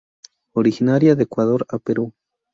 Originaria 0.53 1.13
de 1.13 1.21
Ecuador 1.25 1.67
a 1.69 1.77
Perú. 1.77 2.11